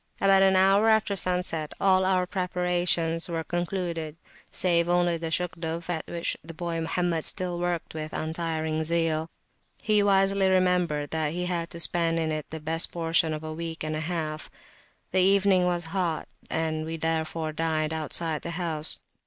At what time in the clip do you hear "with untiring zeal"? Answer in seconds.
7.93-9.29